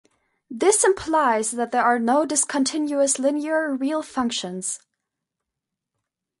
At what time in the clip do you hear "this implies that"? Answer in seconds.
0.49-1.69